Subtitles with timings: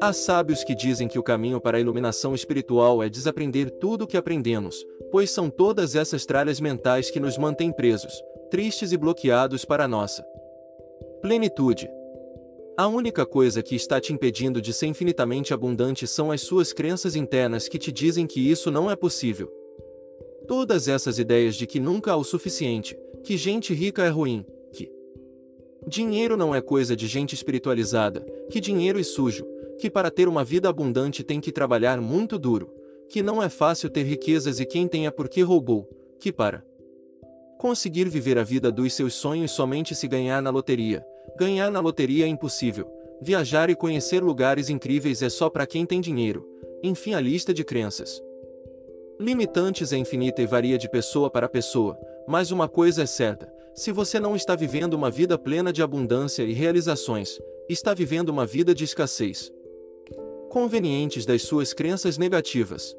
[0.00, 4.06] Há sábios que dizem que o caminho para a iluminação espiritual é desaprender tudo o
[4.06, 8.12] que aprendemos, pois são todas essas tralhas mentais que nos mantêm presos,
[8.48, 10.24] tristes e bloqueados para a nossa
[11.20, 11.90] plenitude.
[12.76, 17.16] A única coisa que está te impedindo de ser infinitamente abundante são as suas crenças
[17.16, 19.52] internas que te dizem que isso não é possível.
[20.46, 24.88] Todas essas ideias de que nunca há o suficiente, que gente rica é ruim, que
[25.88, 29.44] dinheiro não é coisa de gente espiritualizada, que dinheiro é sujo,
[29.78, 32.72] que para ter uma vida abundante tem que trabalhar muito duro,
[33.08, 35.88] que não é fácil ter riquezas e quem tem é porque roubou,
[36.20, 36.64] que para
[37.58, 41.04] conseguir viver a vida dos seus sonhos somente se ganhar na loteria,
[41.36, 42.90] Ganhar na loteria é impossível.
[43.20, 46.44] Viajar e conhecer lugares incríveis é só para quem tem dinheiro.
[46.82, 48.20] Enfim, a lista de crenças.
[49.20, 53.90] Limitantes é infinita e varia de pessoa para pessoa, mas uma coisa é certa: se
[53.90, 58.74] você não está vivendo uma vida plena de abundância e realizações, está vivendo uma vida
[58.74, 59.52] de escassez.
[60.48, 62.96] Convenientes das suas crenças negativas.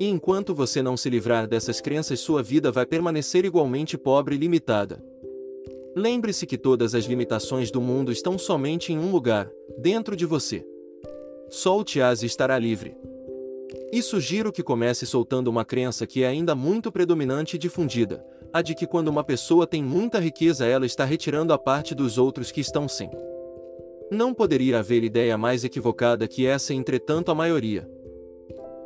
[0.00, 4.38] E enquanto você não se livrar dessas crenças, sua vida vai permanecer igualmente pobre e
[4.38, 5.00] limitada.
[5.94, 10.66] Lembre-se que todas as limitações do mundo estão somente em um lugar, dentro de você.
[11.48, 12.96] Solte-as e estará livre.
[13.92, 18.60] E sugiro que comece soltando uma crença que é ainda muito predominante e difundida, a
[18.60, 22.50] de que quando uma pessoa tem muita riqueza ela está retirando a parte dos outros
[22.50, 23.08] que estão sem.
[24.10, 27.88] Não poderia haver ideia mais equivocada que essa, entretanto, a maioria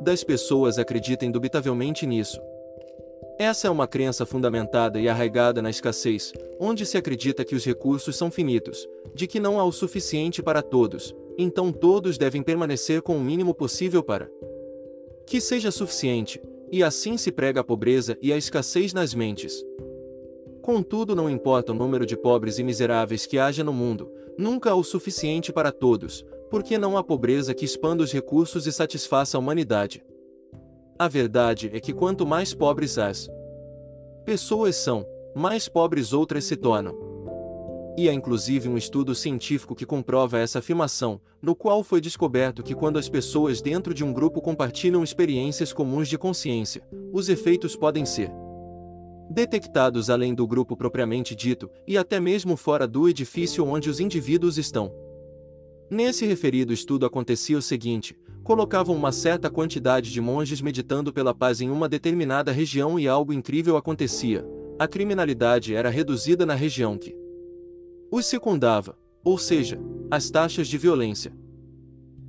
[0.01, 2.41] das pessoas acredita indubitavelmente nisso,
[3.41, 8.15] essa é uma crença fundamentada e arraigada na escassez, onde se acredita que os recursos
[8.15, 13.17] são finitos, de que não há o suficiente para todos, então todos devem permanecer com
[13.17, 14.29] o mínimo possível para
[15.25, 16.39] que seja suficiente,
[16.71, 19.65] e assim se prega a pobreza e a escassez nas mentes.
[20.61, 24.83] Contudo, não importa o número de pobres e miseráveis que haja no mundo, nunca o
[24.83, 30.03] suficiente para todos, porque não há pobreza que expanda os recursos e satisfaça a humanidade.
[30.99, 33.29] A verdade é que quanto mais pobres as
[34.25, 35.05] pessoas são,
[35.35, 36.95] mais pobres outras se tornam.
[37.97, 42.73] E há inclusive um estudo científico que comprova essa afirmação, no qual foi descoberto que
[42.73, 46.81] quando as pessoas dentro de um grupo compartilham experiências comuns de consciência,
[47.11, 48.31] os efeitos podem ser
[49.31, 54.57] detectados além do grupo propriamente dito, e até mesmo fora do edifício onde os indivíduos
[54.57, 54.93] estão.
[55.89, 61.61] Nesse referido estudo acontecia o seguinte: colocavam uma certa quantidade de monges meditando pela paz
[61.61, 64.45] em uma determinada região e algo incrível acontecia.
[64.77, 67.15] A criminalidade era reduzida na região que
[68.11, 71.33] os secundava, ou seja, as taxas de violência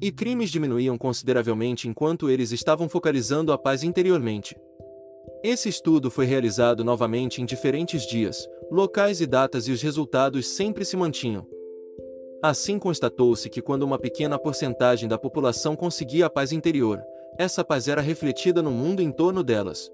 [0.02, 4.56] e crimes diminuíam consideravelmente enquanto eles estavam focalizando a paz interiormente.
[5.42, 10.84] Esse estudo foi realizado novamente em diferentes dias, locais e datas e os resultados sempre
[10.84, 11.46] se mantinham.
[12.42, 17.00] Assim constatou-se que quando uma pequena porcentagem da população conseguia a paz interior,
[17.38, 19.90] essa paz era refletida no mundo em torno delas.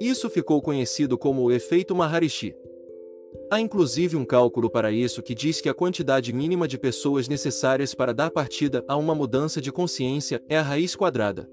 [0.00, 2.54] Isso ficou conhecido como o efeito Maharishi.
[3.50, 7.94] Há inclusive um cálculo para isso que diz que a quantidade mínima de pessoas necessárias
[7.94, 11.48] para dar partida a uma mudança de consciência é a raiz quadrada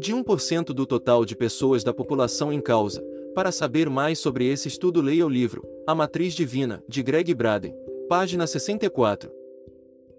[0.00, 3.04] de 1% do total de pessoas da população em causa.
[3.34, 7.74] Para saber mais sobre esse estudo, leia o livro A Matriz Divina, de Greg Braden,
[8.08, 9.30] Página 64.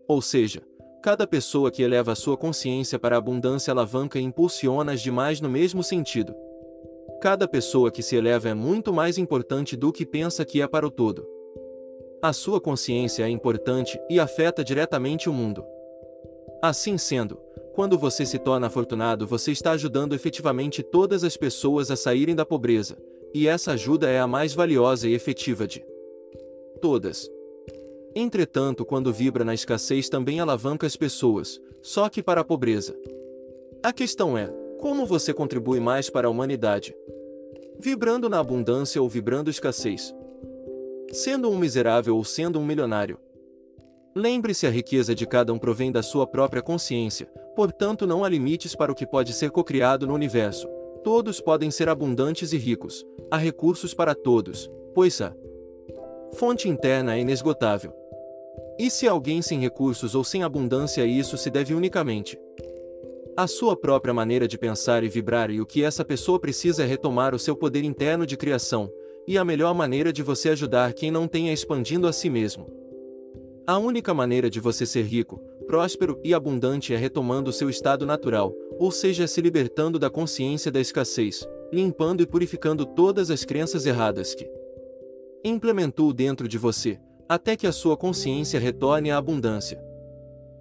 [0.08, 0.62] Ou seja,
[1.02, 5.41] cada pessoa que eleva a sua consciência para a abundância alavanca e impulsiona as demais
[5.41, 6.34] no mesmo sentido.
[7.20, 10.86] Cada pessoa que se eleva é muito mais importante do que pensa que é para
[10.86, 11.28] o todo.
[12.22, 15.66] A sua consciência é importante e afeta diretamente o mundo.
[16.62, 17.40] Assim sendo,
[17.74, 22.46] quando você se torna afortunado, você está ajudando efetivamente todas as pessoas a saírem da
[22.46, 22.98] pobreza,
[23.34, 25.84] e essa ajuda é a mais valiosa e efetiva de
[26.82, 27.30] todas.
[28.14, 32.94] Entretanto, quando vibra na escassez também alavanca as pessoas, só que para a pobreza.
[33.82, 34.48] A questão é:
[34.80, 36.94] como você contribui mais para a humanidade?
[37.80, 40.14] Vibrando na abundância ou vibrando escassez?
[41.14, 43.18] Sendo um miserável ou sendo um milionário?
[44.16, 48.75] Lembre-se, a riqueza de cada um provém da sua própria consciência, portanto não há limites
[48.75, 50.67] para o que pode ser cocriado no universo.
[51.03, 55.34] Todos podem ser abundantes e ricos, há recursos para todos, pois a
[56.34, 57.93] fonte interna é inesgotável.
[58.78, 62.37] E se alguém sem recursos ou sem abundância, isso se deve unicamente
[63.35, 66.85] à sua própria maneira de pensar e vibrar, e o que essa pessoa precisa é
[66.85, 68.91] retomar o seu poder interno de criação,
[69.28, 72.81] e a melhor maneira de você ajudar quem não tem é expandindo a si mesmo.
[73.67, 78.53] A única maneira de você ser rico, próspero e abundante é retomando seu estado natural,
[78.79, 84.34] ou seja, se libertando da consciência da escassez, limpando e purificando todas as crenças erradas
[84.34, 84.49] que
[85.43, 86.99] implementou dentro de você,
[87.29, 89.79] até que a sua consciência retorne à abundância.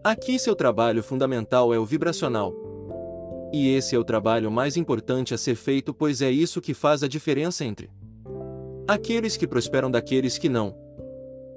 [0.05, 2.55] Aqui seu trabalho fundamental é o vibracional.
[3.52, 7.02] E esse é o trabalho mais importante a ser feito, pois é isso que faz
[7.02, 7.91] a diferença entre
[8.87, 10.75] aqueles que prosperam daqueles que não.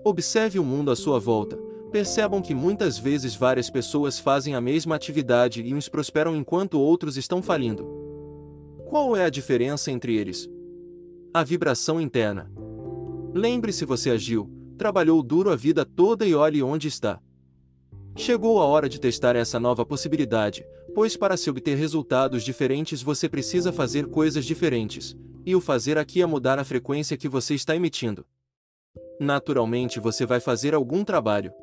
[0.06, 1.58] Observe o mundo à sua volta,
[1.90, 7.16] percebam que muitas vezes várias pessoas fazem a mesma atividade e uns prosperam enquanto outros
[7.16, 7.88] estão falindo.
[8.86, 10.50] Qual é a diferença entre eles?
[11.34, 12.52] A vibração interna.
[13.34, 17.22] Lembre-se você agiu, trabalhou duro a vida toda e olhe onde está.
[18.16, 23.30] Chegou a hora de testar essa nova possibilidade, pois para se obter resultados diferentes você
[23.30, 25.16] precisa fazer coisas diferentes,
[25.46, 28.26] e o fazer aqui é mudar a frequência que você está emitindo.
[29.24, 31.54] Naturalmente você vai fazer algum trabalho,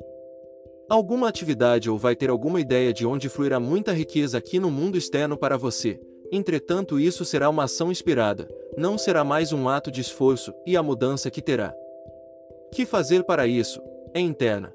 [0.89, 4.97] alguma atividade ou vai ter alguma ideia de onde fluirá muita riqueza aqui no mundo
[4.97, 6.01] externo para você.
[6.31, 10.81] Entretanto, isso será uma ação inspirada, não será mais um ato de esforço, e a
[10.81, 11.71] mudança que terá
[12.73, 13.79] que fazer para isso.
[14.11, 14.73] É interna.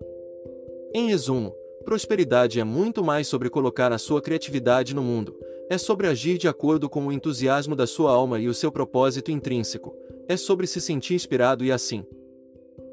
[0.94, 1.52] Em resumo,
[1.84, 5.36] prosperidade é muito mais sobre colocar a sua criatividade no mundo,
[5.68, 9.32] é sobre agir de acordo com o entusiasmo da sua alma e o seu propósito
[9.32, 9.92] intrínseco,
[10.28, 12.04] é sobre se sentir inspirado e assim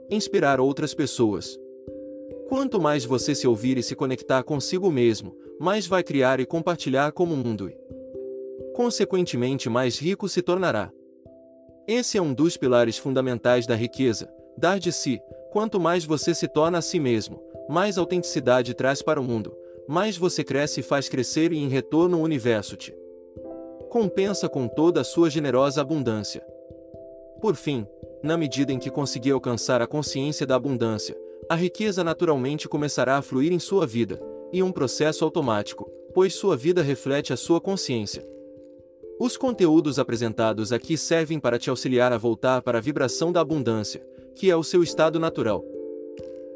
[0.09, 1.59] inspirar outras pessoas.
[2.47, 7.11] Quanto mais você se ouvir e se conectar consigo mesmo, mais vai criar e compartilhar
[7.11, 7.77] como o mundo e,
[8.73, 10.91] consequentemente, mais rico se tornará.
[11.87, 15.19] Esse é um dos pilares fundamentais da riqueza, dar de si.
[15.51, 19.55] Quanto mais você se torna a si mesmo, mais autenticidade traz para o mundo,
[19.87, 22.93] mais você cresce e faz crescer e em retorno o universo te
[23.93, 26.43] compensa com toda a sua generosa abundância.
[27.39, 27.85] Por fim,
[28.23, 31.15] na medida em que conseguir alcançar a consciência da abundância,
[31.49, 34.19] a riqueza naturalmente começará a fluir em sua vida,
[34.51, 38.25] e um processo automático, pois sua vida reflete a sua consciência.
[39.19, 44.05] Os conteúdos apresentados aqui servem para te auxiliar a voltar para a vibração da abundância,
[44.35, 45.63] que é o seu estado natural.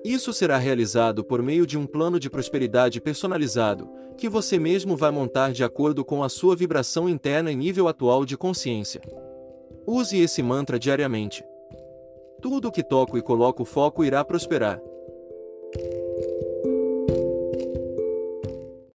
[0.06, 5.12] Isso será realizado por meio de um plano de prosperidade personalizado, que você mesmo vai
[5.12, 9.02] montar de acordo com a sua vibração interna e nível atual de consciência.
[9.86, 11.44] Use esse mantra diariamente.
[12.40, 14.80] Tudo que toco e coloco foco irá prosperar.